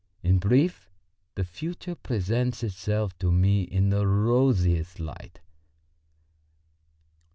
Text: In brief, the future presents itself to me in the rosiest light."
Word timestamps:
In 0.23 0.39
brief, 0.39 0.89
the 1.35 1.43
future 1.43 1.93
presents 1.93 2.63
itself 2.63 3.15
to 3.19 3.31
me 3.31 3.61
in 3.61 3.89
the 3.91 4.07
rosiest 4.07 4.99
light." 4.99 5.41